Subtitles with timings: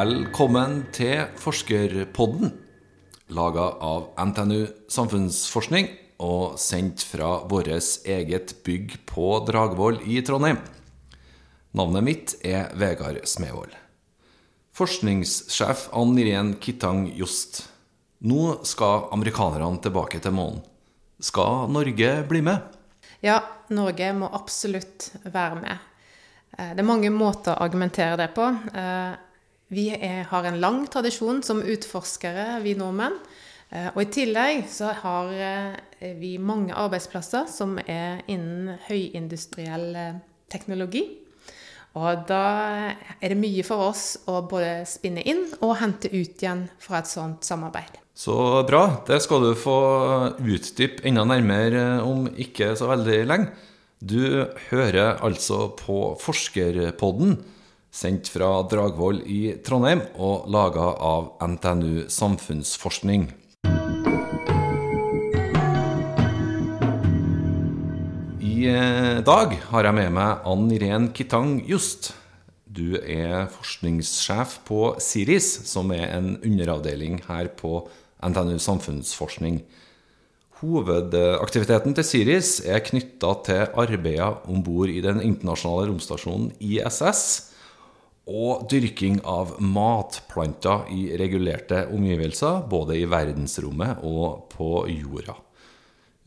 [0.00, 2.52] Velkommen til Forskerpodden,
[3.36, 5.90] laga av NTNU Samfunnsforskning
[6.24, 7.68] og sendt fra vårt
[8.08, 10.62] eget bygg på Dragvoll i Trondheim.
[11.76, 13.74] Navnet mitt er Vegard Smevold.
[14.78, 17.66] Forskningssjef Ann Irén Kittang Jost.
[18.24, 20.62] Nå skal amerikanerne tilbake til månen.
[21.20, 22.62] Skal Norge bli med?
[23.20, 25.88] Ja, Norge må absolutt være med.
[26.56, 28.54] Eh, Det er mange måter å argumentere det på.
[29.70, 33.14] Vi er, har en lang tradisjon som utforskere, vi nordmenn.
[33.70, 40.18] Eh, Og i tillegg så har eh, vi mange arbeidsplasser som er innen høyindustriell eh,
[40.50, 41.04] teknologi.
[41.98, 42.42] Og da
[43.18, 47.10] er det mye for oss å både spinne inn og hente ut igjen fra et
[47.10, 47.98] sånt samarbeid.
[48.14, 48.34] Så
[48.66, 48.84] bra.
[49.06, 49.78] Det skal du få
[50.38, 53.50] utdype enda nærmere om ikke så veldig lenge.
[54.00, 57.38] Du hører altså på Forskerpodden,
[57.90, 63.26] sendt fra Dragvoll i Trondheim og laga av NTNU Samfunnsforskning.
[68.40, 72.12] I eh, dag har jeg med meg Ann Irén Kitang Just.
[72.70, 77.82] Du er forskningssjef på SIRIS, som er en underavdeling her på
[78.22, 79.62] NTNU Samfunnsforskning.
[80.60, 87.49] Hovedaktiviteten til SIRIS er knytta til arbeider om bord i den internasjonale romstasjonen ISS
[88.30, 95.34] og dyrking av matplanter i regulerte omgivelser, både i verdensrommet og på jorda.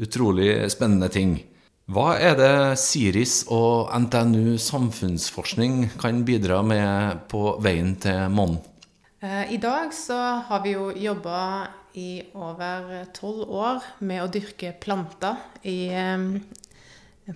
[0.04, 1.38] Utrolig spennende ting.
[1.94, 8.62] Hva er det SIRIS og NTNU Samfunnsforskning kan bidra med på veien til månen?
[9.24, 11.40] Eh, I dag så har vi jo jobba
[12.00, 16.24] i over tolv år med å dyrke planter i, eh,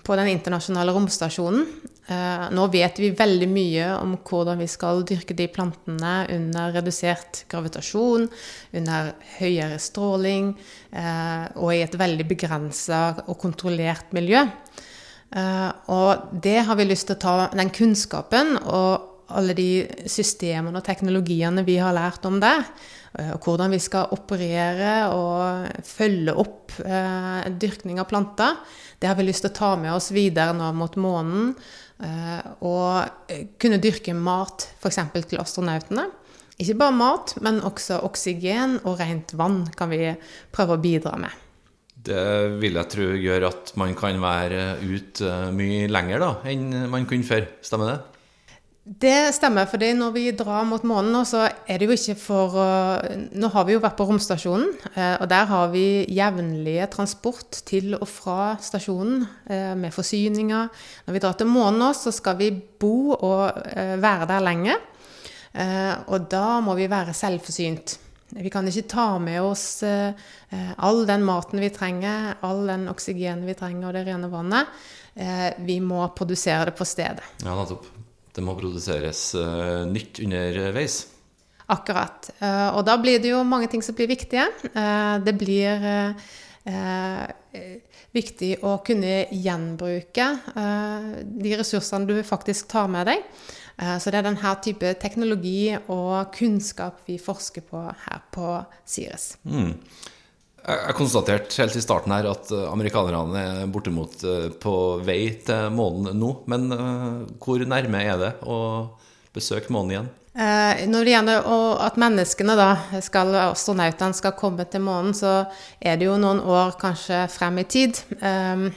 [0.04, 1.64] på den internasjonale romstasjonen.
[2.08, 7.46] Eh, Nå vet vi veldig mye om hvordan vi skal dyrke de plantene under redusert
[7.52, 8.28] gravitasjon,
[8.76, 10.54] under høyere stråling
[10.92, 14.46] eh, og i et veldig begrensa og kontrollert miljø.
[15.36, 19.70] Eh, Og det har vi lyst til å ta den kunnskapen og alle de
[20.10, 22.56] systemene og teknologiene vi har lært om det,
[23.20, 28.60] eh, og hvordan vi skal operere og følge opp eh, dyrkning av planter,
[29.00, 31.52] det har vi lyst til å ta med oss videre nå mot månen.
[32.04, 35.02] eh, Og eh, kunne dyrke mat f.eks.
[35.28, 36.08] til astronautene.
[36.58, 40.16] Ikke bare mat, men også oksygen og rent vann kan vi
[40.52, 41.30] prøve å bidra med.
[42.08, 47.06] Det vil jeg tro gjør at man kan være ute mye lenger da, enn man
[47.10, 47.46] kunne før.
[47.62, 48.17] Stemmer det?
[48.88, 52.54] Det stemmer, for når vi drar mot månen nå, så er det jo ikke for
[53.36, 57.98] Nå har vi jo vært på romstasjonen, eh, og der har vi jevnlige transport til
[57.98, 60.72] og fra stasjonen eh, med forsyninger.
[61.04, 64.80] Når vi drar til månen nå, så skal vi bo og eh, være der lenge.
[65.58, 67.96] Og da må vi være selvforsynt.
[68.38, 73.58] Vi kan ikke ta med oss all den maten vi trenger, all den oksygenet vi
[73.58, 74.70] trenger og det rene vannet.
[75.66, 77.26] Vi må produsere det på stedet.
[77.42, 77.90] Ja, nettopp.
[78.38, 81.00] Det må produseres eh, nytt underveis.
[81.74, 82.30] Akkurat.
[82.38, 84.46] Eh, Og da blir det jo mange ting som blir viktige.
[84.74, 86.14] Eh, Det blir
[88.12, 90.26] viktig å kunne gjenbruke
[91.24, 93.24] de ressursene du faktisk tar med deg.
[94.02, 98.50] Så det er denne type teknologi og kunnskap vi forsker på her på
[98.84, 99.38] Sires.
[99.48, 99.78] Mm.
[100.68, 104.74] Jeg konstaterte helt i starten her at eh, amerikanerne er bortimot eh, på
[105.08, 106.32] vei til månen nå.
[106.52, 108.58] Men eh, hvor nærme er det å
[109.36, 110.10] besøke månen igjen?
[110.38, 111.48] Når det gjelder
[111.82, 112.68] at menneskene, da,
[113.02, 115.48] skal, astronautene, skal komme til månen, så
[115.82, 117.98] er det jo noen år kanskje frem i tid.
[118.22, 118.68] Um,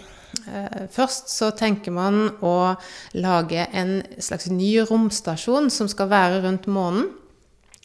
[0.47, 2.55] eh, Først så tenker man å
[3.13, 7.11] lage en slags ny romstasjon som skal være rundt månen.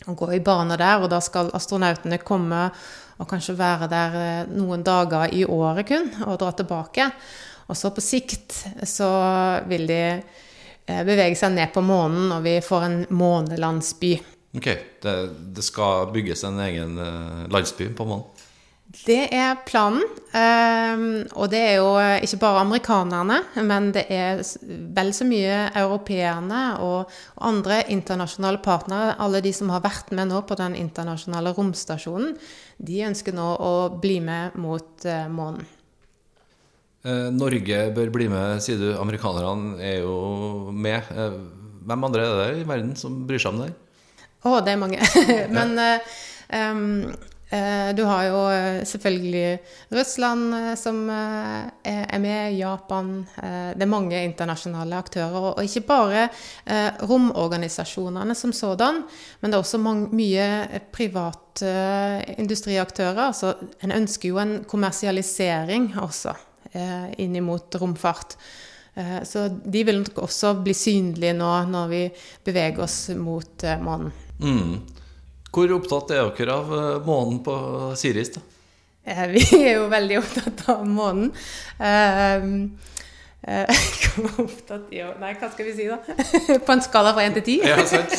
[0.06, 2.69] Og gå i bane der, og da skal astronautene komme
[3.16, 7.10] og kanskje være der eh, noen dager i året kun, og dra tilbake.
[7.70, 9.10] Og så på sikt så
[9.70, 14.14] vil de eh, bevege seg ned på månen, og vi får en månelandsby.
[14.56, 14.68] Ok,
[15.04, 15.16] det,
[15.56, 18.35] det skal bygges en egen eh, landsby på månen.
[19.03, 20.03] Det er planen.
[20.33, 21.89] ehm, og det er jo
[22.24, 24.42] ikke bare amerikanerne, men det er
[24.95, 29.15] vel så mye europeerne og, andre internasjonale partnere.
[29.19, 32.36] Alle de som har vært med nå på den internasjonale romstasjonen,
[32.77, 35.68] de ønsker nå å bli med mot eh, månen.
[37.06, 38.89] Eh, Norge bør bli med, sier du.
[38.97, 41.03] Amerikanerne er jo med.
[41.12, 41.39] Eh,
[41.86, 43.74] hvem andre er det i verden som bryr seg om det?
[44.45, 45.01] Å, det er mange.
[45.57, 46.15] Men eh,
[46.50, 46.75] Eh,
[47.94, 49.59] du har jo eh, selvfølgelig
[49.94, 53.12] Russland eh, som er med, Japan
[53.75, 55.51] Det er mange internasjonale aktører.
[55.53, 56.27] Og ikke bare
[57.06, 59.03] romorganisasjonene som sådan,
[59.42, 60.47] men det er også mye
[60.92, 61.71] private
[62.38, 63.27] industriaktører.
[63.27, 63.53] Altså,
[63.83, 66.33] en ønsker jo en kommersialisering også
[67.21, 68.36] inn mot romfart.
[69.24, 72.03] Så de vil nok også bli synlige nå når vi
[72.44, 74.12] beveger oss mot månen.
[74.39, 75.05] Mm.
[75.56, 77.56] Hvor opptatt er dere av eh, månen på
[77.96, 78.34] Siris?
[78.36, 78.42] da?
[79.06, 81.31] Eh, vi er jo veldig opptatt av månen.
[83.46, 83.69] Uh,
[84.16, 86.00] hvor opptatt jo Nei, hva skal vi si, da?
[86.66, 87.68] på en skala fra 1 til 10?
[87.69, 88.16] ja, sant.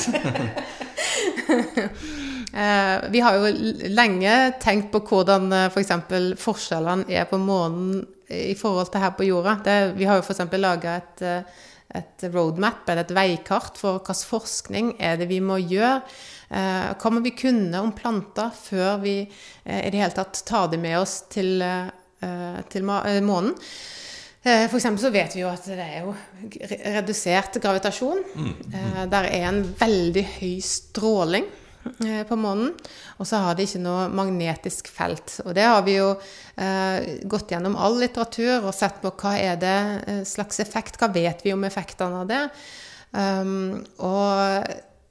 [2.54, 3.50] uh, vi har jo
[3.90, 5.90] lenge tenkt på hvordan f.eks.
[6.06, 9.56] For forskjellene er på månen i forhold til her på jorda.
[9.66, 10.46] Det, vi har jo f.eks.
[10.62, 11.26] laga et,
[11.94, 16.00] et roadmap, eller et veikart, for hvilken forskning er det vi må gjøre
[16.46, 20.68] Eh, hva må vi kunne om planter før vi eh, i det hele tatt tar
[20.70, 23.54] det med oss til, eh, til månen?
[24.46, 26.12] For så vet vi jo at det er jo
[26.94, 28.20] redusert gravitasjon.
[28.38, 28.52] Mm.
[29.10, 31.48] Der er en veldig høy stråling
[32.28, 32.72] på månen.
[33.18, 35.38] Og så har de ikke noe magnetisk felt.
[35.44, 39.60] Og det har vi jo eh, gått gjennom all litteratur og sett på hva er
[39.60, 39.78] det
[40.28, 42.42] slags effekt, hva vet vi om effektene av det.
[43.16, 44.66] Um, og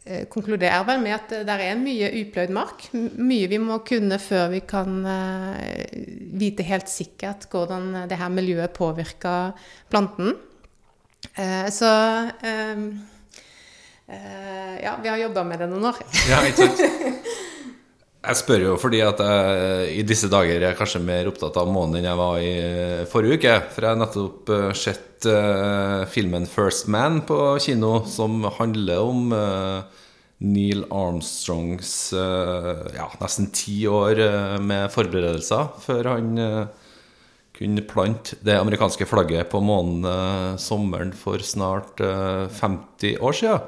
[0.06, 2.84] Eh, konkluderer vel med at det er mye upløyd mark.
[2.94, 5.96] Mye vi må kunne før vi kan eh,
[6.38, 9.56] vite helt sikkert hvordan det her miljøet påvirker
[9.90, 10.36] planten.
[11.34, 11.90] Eh, så
[14.08, 16.00] ja, vi har jobba med det noen år.
[16.32, 17.34] Ja, ikke sant.
[18.26, 22.00] Jeg spør jo fordi at jeg i disse dager er kanskje mer opptatt av månen
[22.00, 22.54] enn jeg var i
[23.12, 23.58] forrige uke.
[23.74, 25.28] For jeg har nettopp sett
[26.10, 29.36] filmen 'First Man' på kino, som handler om
[30.44, 36.66] Neil Armstrongs uh, ja, nesten ti år uh, med forberedelser før han uh,
[37.56, 43.62] kunne plante det amerikanske flagget på månen sommeren for snart 50 år siden.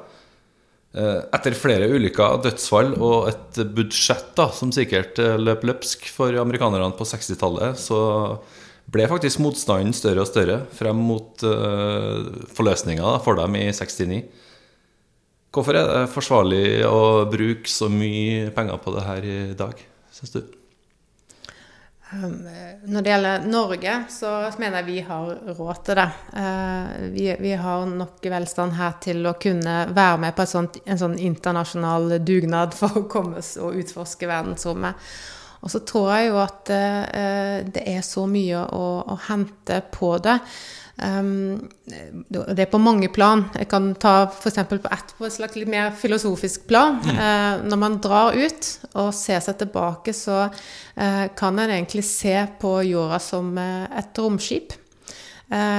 [0.96, 7.06] Etter flere ulykker, dødsfall og et budsjett da, som sikkert løp løpsk for amerikanerne på
[7.06, 8.00] 60-tallet, så
[8.88, 11.44] ble faktisk motstanden større og større frem mot
[12.56, 14.22] forløsninga for dem i 69.
[15.52, 19.84] Hvorfor er det forsvarlig å bruke så mye penger på det her i dag,
[20.16, 20.57] syns du?
[22.12, 22.38] Um,
[22.88, 26.06] når det gjelder Norge, så mener jeg vi har råd til det.
[26.32, 31.00] Uh, vi, vi, har nok velstand her til å kunne være med på sånt, en
[31.00, 35.10] sånn internasjonal dugnad for å komme og utforske verdensrommet.
[35.62, 40.14] Og så tror jeg jo at uh, det er så mye å, å hente på
[40.22, 40.38] det.
[40.98, 43.44] Um, det er på mange plan.
[43.54, 44.58] Jeg kan ta f.eks.
[44.66, 46.98] på ett på et slags litt mer filosofisk plan.
[47.04, 47.18] Mm.
[47.18, 52.34] Uh, når man drar ut og ser seg tilbake, så uh, kan en egentlig se
[52.60, 54.76] på jorda som uh, et romskip.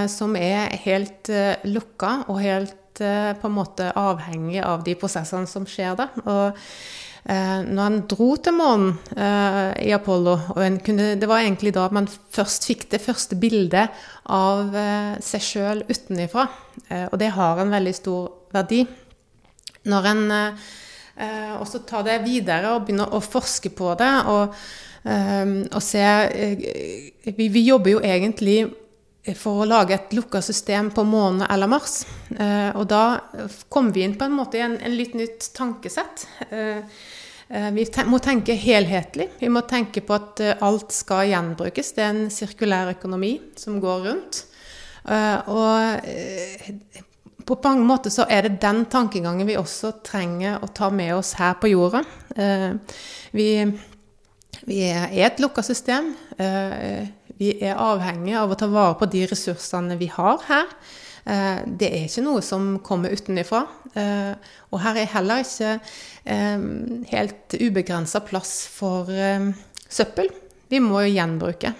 [0.09, 1.29] som er helt
[1.69, 6.15] lukka og helt på en måte avhengig av de prosessene som skjer der.
[6.25, 11.73] Og Eh, når han dro til månen eh, i Apollo, og kunne, det var egentlig
[11.75, 13.91] da man først fikk det første bildet
[14.31, 16.47] av eh, seg sjøl utenifra,
[17.11, 18.85] og det har en veldig stor verdi.
[19.89, 20.21] Når en
[21.59, 24.55] også tar det videre og begynner å forske på det og,
[25.03, 26.05] og se
[27.27, 28.61] vi, vi jobber jo egentlig
[29.35, 31.99] for å lage et lukka system på månen eller Mars.
[32.39, 33.19] Eh, og da
[33.71, 36.23] kom vi inn på en måte i en, en litt nytt tankesett.
[36.49, 36.79] Eh,
[37.49, 39.27] eh, vi må tenke helhetlig.
[39.41, 41.91] Vi må tenke på at alt skal gjenbrukes.
[41.97, 44.45] Det er en sirkulær økonomi som går rundt.
[45.09, 45.99] Og
[47.47, 51.31] på mange måter så er det den tankegangen vi også trenger å ta med oss
[51.39, 52.03] her på jorda.
[53.33, 53.47] Vi,
[54.69, 56.11] vi er et lukka system.
[57.39, 60.67] Vi er avhengig av å ta vare på de ressursene vi har her.
[61.29, 63.63] Eh, det er ikke noe som kommer utenfra.
[63.93, 65.75] Eh, og her er heller ikke
[66.25, 66.63] eh,
[67.11, 69.11] helt ubegrensa plass for
[69.89, 70.31] søppel.
[70.69, 71.73] Vi må jo gjenbruke.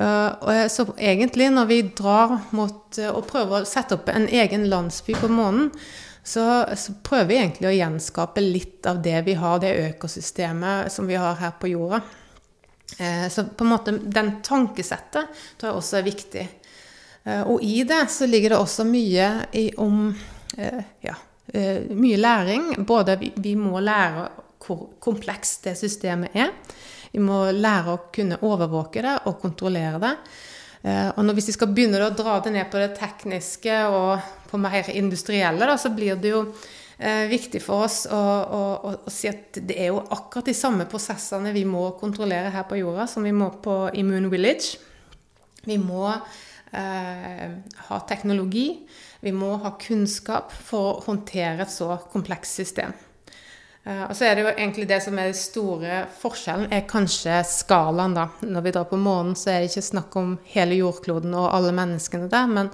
[0.00, 5.28] Så egentlig, når vi drar mot og prøver å sette opp en egen landsby på
[5.28, 5.66] månen,
[6.24, 11.08] så, så, prøver vi egentlig å gjenskape litt av det vi har, det økosystemet som
[11.08, 12.00] vi har her på jorda.
[13.28, 16.46] Så på en måte den tankesettet tror jeg også er viktig.
[17.24, 20.08] Eh, og i det så ligger det også mye i, om
[20.56, 21.16] eh, ja,
[21.90, 22.70] mye læring.
[22.86, 24.28] Både vi, vi må lære
[24.60, 26.52] hvor komplekst det systemet er.
[27.10, 30.12] Vi må lære å kunne overvåke det og kontrollere det.
[31.16, 34.60] Og når, hvis vi skal begynne å dra det ned på det tekniske og på
[34.60, 36.44] mer industrielle, da, så blir det jo
[36.98, 40.56] eh, viktig for oss å, å, å, å, si at det er jo akkurat de
[40.56, 44.80] samme prosessene vi må kontrollere her på jorda, som vi må på Immune Village.
[45.66, 46.08] Vi må
[46.72, 47.46] eh,
[47.88, 48.66] ha teknologi,
[49.20, 52.94] vi må ha kunnskap for å håndtere et så komplekst system.
[53.84, 57.40] Eh, og så er det jo egentlig det som er den store forskjellen, er kanskje
[57.48, 58.26] skalaen, da.
[58.44, 61.72] Når vi drar på månen, så er det ikke snakk om hele jordkloden og alle
[61.76, 62.72] menneskene der, men,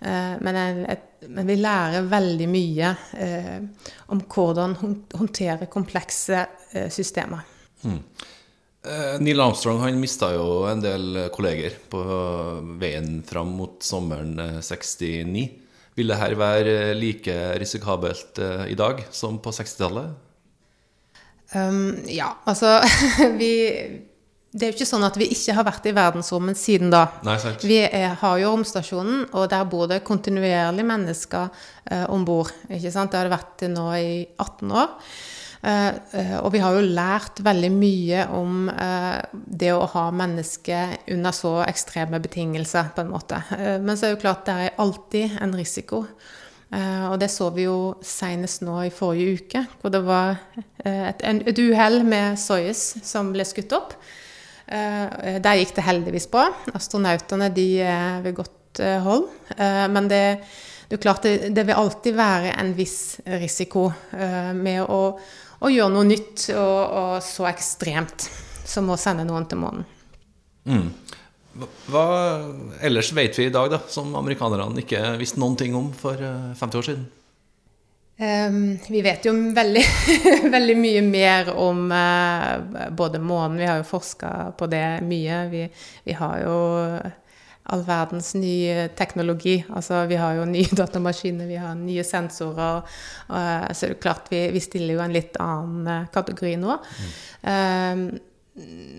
[0.00, 3.54] eh, men, et, men vi lærer veldig mye eh,
[4.14, 4.74] om hvordan
[5.14, 7.46] håndtere komplekse eh, systemer.
[7.86, 8.02] Mm.
[8.88, 12.02] Eh, Neil Armstrong han mista jo en del kolleger på
[12.80, 15.46] veien fram mot sommeren 69.
[15.98, 18.38] Vil det her være like risikabelt
[18.70, 20.12] i dag som på 60-tallet?
[21.54, 22.78] Um, ja, altså
[23.40, 23.52] vi
[24.48, 27.02] det er jo ikke sånn at vi ikke har vært i verdensrommet siden da.
[27.26, 27.36] Nei,
[27.68, 31.50] vi er, har jo romstasjonen, og der bor det kontinuerlig mennesker
[31.84, 32.54] eh, om bord.
[32.64, 34.94] Det har det vært nå i 18 år.
[35.62, 41.10] Eh, eh, og vi har jo lært veldig mye om eh, det å ha mennesker
[41.14, 43.40] under så ekstreme betingelser, på en måte.
[43.82, 46.04] Men så er det jo klart det er alltid en risiko.
[46.68, 50.34] Og det så vi jo senest nå i forrige uke, hvor det var
[50.84, 53.94] et, et uhell med Soyuz som ble skutt opp.
[54.68, 56.50] Der gikk det heldigvis bra.
[56.76, 58.57] Astronautene de er ved godt
[59.02, 59.24] hold.
[59.56, 60.22] men det,
[60.88, 63.88] det, er klart det, det, vil alltid være en viss risiko
[64.54, 68.28] med å, å, gjøre noe nytt og, og, så ekstremt
[68.68, 69.88] som å sende noen til månen.
[70.68, 70.90] Mm.
[71.88, 72.06] Hva
[72.84, 76.66] ellers vet vi i dag, da, som amerikanerne ikke visste noen ting om for 50
[76.66, 77.06] eh, år siden?
[78.18, 79.84] Um, vi vet jo veldig,
[80.54, 83.58] veldig mye mer om uh, både månen.
[83.60, 85.44] Vi har jo forska på det mye.
[85.52, 85.64] Vi,
[86.06, 86.56] vi, har jo
[87.72, 89.58] all verdens ny teknologi.
[89.76, 92.80] Altså, vi har jo nye datamaskiner, vi har nye sensorer.
[93.28, 96.78] Uh, så det er klart vi, vi, stiller jo en litt annen kategori nå.
[96.78, 97.12] Mm.
[97.44, 98.24] Uh,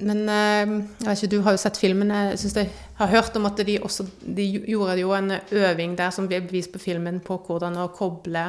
[0.07, 0.67] men jeg
[1.03, 2.13] vet ikke, du har jo sett filmen.
[2.15, 2.69] Jeg synes jeg
[3.01, 6.71] har hørt om at de også de gjorde jo en øving der som ble vist
[6.71, 8.45] på filmen på hvordan å koble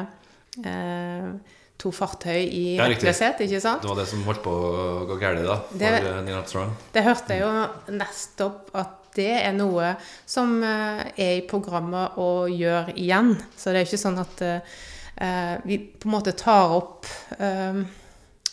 [1.81, 3.83] to fartøy i ja, ikke sant?
[3.83, 5.91] Det var det som holdt på å gå galt da, for det,
[6.27, 6.73] Neil Armstrong.
[6.93, 9.95] Det hørte jeg jo nettopp at det er noe
[10.29, 13.33] som eh, er i programmet å gjøre igjen.
[13.57, 17.81] Så det er ikke sånn at eh, vi på en måte tar opp eh,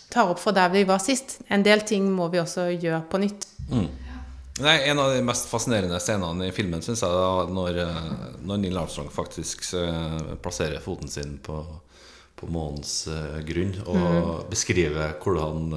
[0.08, 1.38] tar opp fra der vi var sist.
[1.48, 3.48] En del ting må vi også gjøre på nytt.
[3.68, 3.88] Mm.
[4.58, 8.62] Nei, en av de mest fascinerende scenene i filmen syns jeg er når, eh, når,
[8.64, 11.60] Neil Armstrong faktisk eh, plasserer foten sin på,
[12.38, 13.04] på månens
[13.46, 14.32] grunn og mm.
[14.50, 15.76] beskriver hvordan,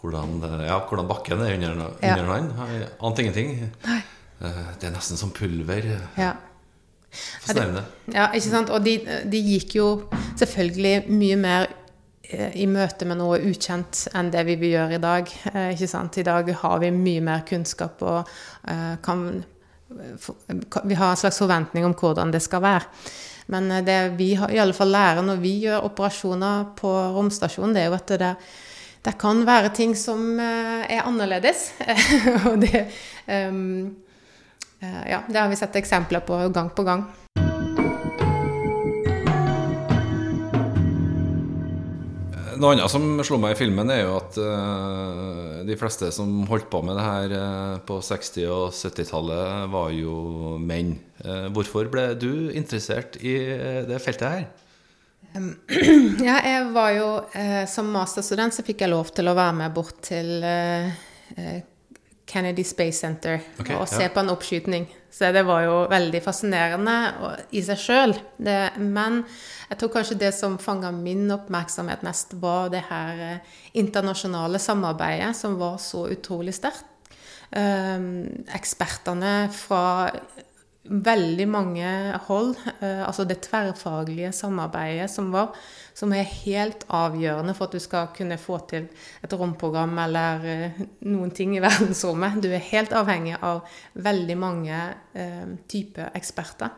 [0.00, 0.36] hvordan,
[0.66, 2.26] ja, hvordan bakken er under, under ja.
[2.32, 2.52] han.
[3.00, 3.56] Ante ingenting.
[3.86, 4.02] Nei.
[4.36, 5.88] Det er nesten som pulver.
[6.18, 6.34] Ja.
[7.40, 7.86] Fascinerende.
[8.12, 8.70] Ja, ikke sant.
[8.70, 9.88] Og de, de gikk jo
[10.36, 11.68] selvfølgelig mye mer
[12.34, 15.30] i møte med noe ukjent enn det vi vil gjøre i dag.
[15.52, 16.18] Eh, ikke sant?
[16.18, 18.32] I dag har vi mye mer kunnskap og
[18.68, 19.28] eh, kan
[19.86, 22.88] Vi har en slags forventning om hvordan det skal være.
[23.54, 27.84] Men eh, det vi i alle fall lærer når vi gjør operasjoner på romstasjonen, det
[27.84, 28.32] er jo at det,
[29.06, 31.70] det kan være ting som er annerledes.
[32.48, 32.88] og det,
[33.30, 33.94] um,
[34.82, 37.06] ja, det har vi sett eksempler på gang på gang.
[42.56, 46.70] Noe annet som slo meg i filmen, er jo at uh, de fleste som holdt
[46.72, 50.94] på med det her uh, på 60- og 70-tallet, var jo menn.
[51.20, 53.36] Uh, hvorfor ble du interessert i
[53.86, 54.65] det feltet her?
[56.26, 57.08] Ja, jeg var jo
[57.70, 60.44] Som masterstudent så fikk jeg lov til å være med bort til
[62.26, 64.10] Kennedy Space Center okay, og se ja.
[64.10, 64.86] på en oppskytning.
[65.10, 66.96] Så det var jo veldig fascinerende
[67.54, 68.14] i seg sjøl.
[68.82, 69.22] Men
[69.70, 75.32] jeg tror kanskje det som fanga min oppmerksomhet mest, var det her eh, internasjonale samarbeidet
[75.38, 76.92] som var så utrolig sterkt.
[77.46, 79.82] Ekspertene fra
[80.88, 81.88] veldig mange
[82.28, 85.56] hold, uh, altså det tverrfaglige samarbeidet som var,
[85.96, 88.88] som er helt avgjørende for at du skal kunne få til
[89.24, 92.40] et romprogram eller uh, noen ting i verdensrommet.
[92.42, 93.66] Du er helt avhengig av
[94.06, 94.80] veldig mange
[95.16, 96.74] uh, typer eksperter.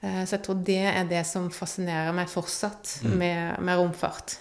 [0.00, 3.14] Eh, så jeg tror det er det som fascinerer meg fortsatt mm.
[3.18, 4.36] med, med, romfart.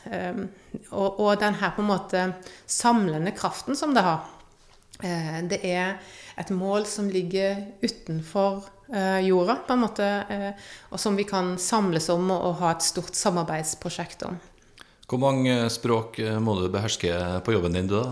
[0.91, 2.25] Og, og den her på en måte
[2.69, 4.27] samlende kraften som det har.
[4.97, 5.97] Det er
[6.41, 8.65] et mål som ligger utenfor
[9.23, 12.85] jorda, på en måte, uh, og som vi kan samles om og, og ha et
[12.85, 14.37] stort samarbeidsprosjekt om.
[15.07, 17.11] Hvor mange språk må du beherske
[17.43, 18.05] på jobben din, da?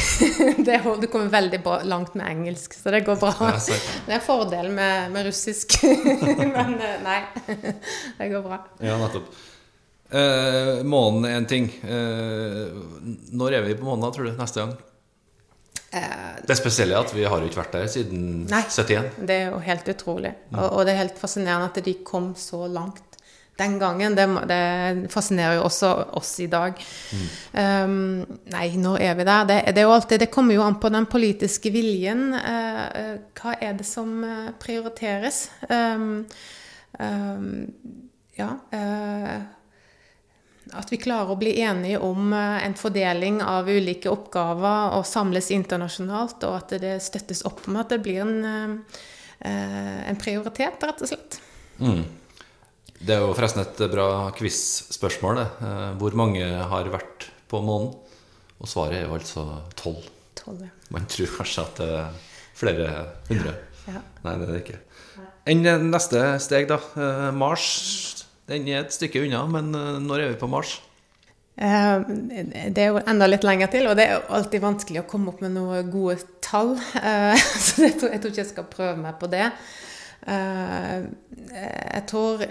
[0.56, 3.32] det, du kommer veldig bra, langt med engelsk, så det går bra.
[4.06, 5.78] det er en fordel med, med russisk.
[6.56, 7.18] Men eh, nei,
[8.18, 8.60] det går bra.
[8.82, 9.32] Ja, nettopp.
[10.12, 11.68] Eh, månen er en ting.
[11.82, 12.80] Eh,
[13.32, 14.74] når er vi på månen, tror du, neste gang?
[15.92, 18.62] Det spesielle er at vi har jo ikke vært der siden Nei.
[18.64, 19.16] 71.
[19.28, 20.34] Det er jo helt utrolig.
[20.54, 23.12] Og, og det er helt fascinerende at de kom så langt
[23.60, 24.16] den gangen.
[24.16, 26.78] Det, det fascinerer jo også oss i dag.
[27.52, 29.48] Um, nei, når er vi der?
[29.48, 32.30] Det, det, er jo alltid, det kommer jo an på den politiske viljen.
[32.38, 35.44] Eh, eh, hva er det som eh, prioriteres?
[35.68, 36.24] Um,
[36.98, 37.50] um,
[38.38, 39.40] ja eh,
[40.78, 45.50] at vi klarer å bli enige om eh, en fordeling av ulike oppgaver og samles
[45.54, 49.02] internasjonalt, og at det støttes opp med at det blir en, eh,
[49.50, 51.40] eh, en prioritet, rett og slett.
[53.02, 55.40] Det er jo forresten et bra quiz-spørsmål.
[55.98, 57.96] Hvor mange har vært på månen?
[58.62, 59.42] Og svaret er jo altså
[59.74, 60.06] tolv.
[60.62, 60.70] Ja.
[60.94, 62.20] Man tror kanskje at det er
[62.54, 62.86] flere
[63.26, 63.56] hundre.
[63.90, 64.04] Ja.
[64.22, 64.78] Nei, det er det ikke.
[65.50, 66.78] Enn neste steg, da?
[67.34, 68.21] Mars.
[68.52, 70.76] Den er et stykke unna, men eh, når er vi på Mars?
[71.56, 72.04] Eh,
[72.68, 75.40] Det er jo enda litt lenger til, og det er alltid vanskelig å komme opp
[75.44, 76.74] med noen gode tall.
[77.00, 79.48] Eh, Så jeg tror, ikke jeg skal prøve meg på det.
[80.22, 82.44] Jeg tror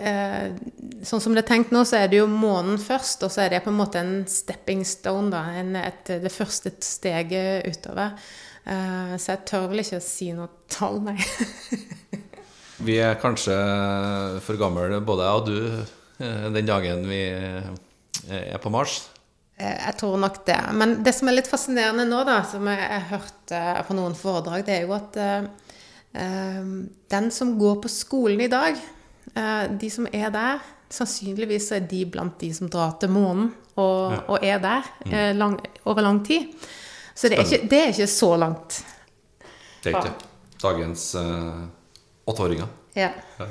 [1.07, 3.53] Sånn som det er tenkt nå, så er det jo månen først, og så er
[3.53, 5.45] det på en måte en stepping stone, da.
[5.55, 8.11] En, et, det første steget utover.
[8.67, 11.15] Så jeg tør vel ikke å si noe tall, nei.
[12.81, 13.55] Vi er kanskje
[14.41, 15.57] for gamle, både jeg og du,
[16.21, 17.67] eh, den dagen vi eh,
[18.55, 19.03] er på Mars.
[19.57, 20.57] Eh, Jeg tror nok det.
[20.73, 23.55] Men det som er litt fascinerende nå, da, som jeg har hørt
[23.87, 25.19] på noen foredrag, det er jo at
[27.11, 28.75] den som går på skolen i dag,
[29.79, 30.59] de som er der,
[30.91, 35.55] sannsynligvis er de blant de som drar til månen og, og er der eh, lang,
[35.85, 36.49] over lang tid.
[37.15, 38.81] Så det er, ikke, det er ikke så langt.
[39.83, 40.13] Det er ikke
[40.61, 41.05] dagens
[42.29, 42.67] åtteåringer.
[42.97, 43.11] Ja.
[43.39, 43.47] Ja.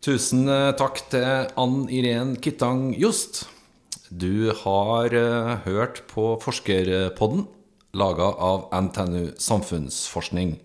[0.00, 1.26] Tusen eh, takk til
[1.60, 3.44] Ann Irén Kittang Jost.
[4.08, 7.44] Du har eh, hørt på Forskerpodden,
[7.92, 10.56] laga av NTNU Samfunnsforskning.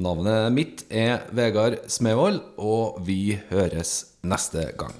[0.00, 4.96] Navnet mitt er Vegard Smevold, og vi høres neste gang.